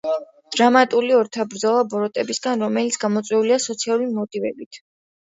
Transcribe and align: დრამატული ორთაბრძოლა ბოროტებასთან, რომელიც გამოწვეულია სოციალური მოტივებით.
დრამატული 0.53 1.11
ორთაბრძოლა 1.17 1.83
ბოროტებასთან, 1.91 2.63
რომელიც 2.67 2.97
გამოწვეულია 3.03 3.59
სოციალური 3.67 4.09
მოტივებით. 4.15 4.81